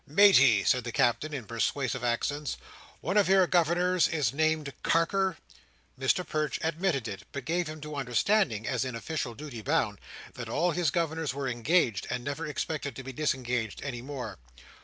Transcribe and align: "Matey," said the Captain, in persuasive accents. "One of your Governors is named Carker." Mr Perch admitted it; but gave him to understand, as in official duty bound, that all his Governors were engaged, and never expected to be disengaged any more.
"Matey," 0.07 0.63
said 0.63 0.83
the 0.83 0.91
Captain, 0.91 1.31
in 1.31 1.45
persuasive 1.45 2.03
accents. 2.03 2.57
"One 3.01 3.17
of 3.17 3.29
your 3.29 3.45
Governors 3.45 4.07
is 4.07 4.33
named 4.33 4.73
Carker." 4.81 5.37
Mr 5.99 6.27
Perch 6.27 6.57
admitted 6.63 7.07
it; 7.07 7.21
but 7.31 7.45
gave 7.45 7.67
him 7.67 7.79
to 7.81 7.95
understand, 7.95 8.51
as 8.65 8.83
in 8.83 8.95
official 8.95 9.35
duty 9.35 9.61
bound, 9.61 9.99
that 10.33 10.49
all 10.49 10.71
his 10.71 10.89
Governors 10.89 11.35
were 11.35 11.47
engaged, 11.47 12.07
and 12.09 12.23
never 12.23 12.47
expected 12.47 12.95
to 12.95 13.03
be 13.03 13.13
disengaged 13.13 13.83
any 13.83 14.01
more. 14.01 14.39